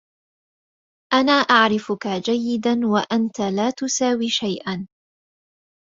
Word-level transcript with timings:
أنا 1.13 1.31
أعرفك 1.31 2.07
جيدا 2.25 2.79
و 2.87 2.97
أنت 2.97 3.39
لا 3.39 3.69
تساوي 3.69 4.29
شيئا. 4.29 4.87